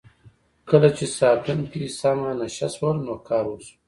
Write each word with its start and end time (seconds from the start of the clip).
کله 0.69 0.89
چې 0.97 1.05
ساتونکي 1.19 1.83
سم 1.99 2.17
نشه 2.39 2.67
شول 2.75 2.97
نو 3.05 3.13
کار 3.27 3.43
وشو. 3.47 3.75